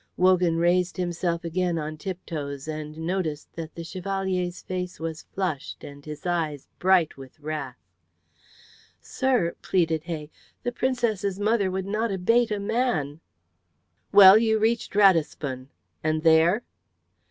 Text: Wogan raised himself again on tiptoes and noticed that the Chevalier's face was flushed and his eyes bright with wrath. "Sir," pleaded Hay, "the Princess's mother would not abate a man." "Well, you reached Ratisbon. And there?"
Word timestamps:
Wogan 0.17 0.57
raised 0.57 0.97
himself 0.97 1.43
again 1.43 1.77
on 1.77 1.95
tiptoes 1.95 2.67
and 2.67 2.97
noticed 2.97 3.53
that 3.53 3.75
the 3.75 3.83
Chevalier's 3.83 4.63
face 4.63 4.99
was 4.99 5.21
flushed 5.21 5.83
and 5.83 6.03
his 6.03 6.25
eyes 6.25 6.67
bright 6.79 7.17
with 7.17 7.39
wrath. 7.39 7.77
"Sir," 8.99 9.53
pleaded 9.61 10.05
Hay, 10.05 10.31
"the 10.63 10.71
Princess's 10.71 11.39
mother 11.39 11.69
would 11.69 11.85
not 11.85 12.11
abate 12.11 12.49
a 12.49 12.59
man." 12.59 13.19
"Well, 14.11 14.39
you 14.39 14.57
reached 14.57 14.95
Ratisbon. 14.95 15.67
And 16.03 16.23
there?" 16.23 16.63